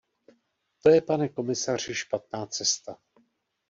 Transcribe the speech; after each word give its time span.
To 0.83 0.89
je, 0.89 1.01
pane 1.01 1.29
komisaři, 1.29 1.95
špatná 1.95 2.45
cesta. 2.45 2.97